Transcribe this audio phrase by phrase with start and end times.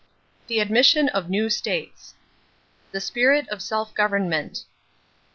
[0.47, 2.15] THE ADMISSION OF NEW STATES
[2.91, 4.63] =The Spirit of Self Government.